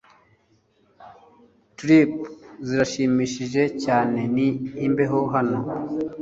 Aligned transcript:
tulip 1.75 2.11
zirashimishije 2.67 3.61
cyane, 3.83 4.19
ni 4.35 4.47
imbeho 4.87 5.19
hano 5.33 5.59